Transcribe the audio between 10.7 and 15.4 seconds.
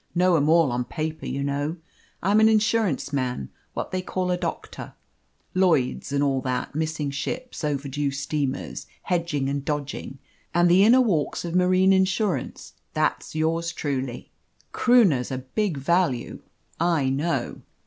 the inner walks of marine insurance that's yours truly. Croonah's a